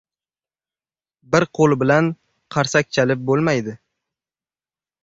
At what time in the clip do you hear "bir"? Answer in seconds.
1.35-1.45